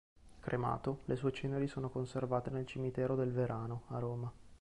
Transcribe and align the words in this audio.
Cremato, 0.39 1.01
le 1.05 1.15
sue 1.15 1.31
ceneri 1.31 1.67
sono 1.67 1.91
conservate 1.91 2.49
nel 2.49 2.65
cimitero 2.65 3.15
del 3.15 3.31
Verano 3.31 3.83
a 3.89 3.99
Roma. 3.99 4.33